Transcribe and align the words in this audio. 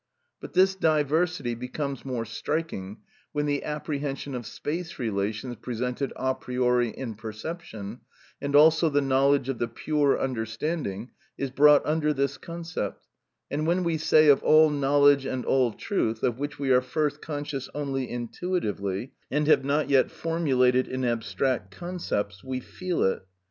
But 0.39 0.53
this 0.53 0.73
diversity 0.73 1.53
becomes 1.53 2.03
more 2.05 2.25
striking 2.25 3.01
when 3.33 3.45
the 3.45 3.63
apprehension 3.63 4.33
of 4.33 4.47
space 4.47 4.97
relations 4.97 5.57
presented 5.57 6.11
a 6.15 6.33
priori 6.33 6.89
in 6.89 7.13
perception, 7.13 7.99
and 8.41 8.55
also 8.55 8.89
the 8.89 8.99
knowledge 8.99 9.47
of 9.47 9.59
the 9.59 9.67
pure 9.67 10.19
understanding 10.19 11.11
is 11.37 11.51
brought 11.51 11.85
under 11.85 12.15
this 12.15 12.39
concept, 12.39 13.05
and 13.51 13.67
when 13.67 13.83
we 13.83 13.99
say 13.99 14.27
of 14.27 14.41
all 14.41 14.71
knowledge 14.71 15.27
and 15.27 15.45
all 15.45 15.71
truth, 15.71 16.23
of 16.23 16.39
which 16.39 16.57
we 16.57 16.71
are 16.71 16.81
first 16.81 17.21
conscious 17.21 17.69
only 17.75 18.09
intuitively, 18.09 19.11
and 19.29 19.45
have 19.45 19.63
not 19.63 19.87
yet 19.91 20.09
formulated 20.09 20.87
in 20.87 21.05
abstract 21.05 21.69
concepts, 21.69 22.43
we 22.43 22.59
feel 22.59 23.03
it. 23.03 23.23